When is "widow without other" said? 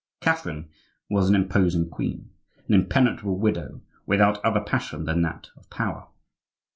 3.37-4.61